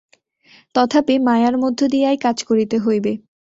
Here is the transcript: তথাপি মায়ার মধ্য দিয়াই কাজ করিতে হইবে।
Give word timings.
তথাপি 0.75 1.15
মায়ার 1.27 1.55
মধ্য 1.63 1.79
দিয়াই 1.93 2.17
কাজ 2.25 2.37
করিতে 2.49 2.77
হইবে। 2.85 3.11